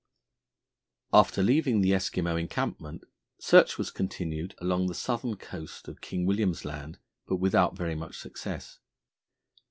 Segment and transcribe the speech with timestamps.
[1.13, 3.03] After leaving the Eskimo encampment,
[3.37, 8.17] search was continued along the southern coast of King William's Land, but without very much
[8.17, 8.79] success.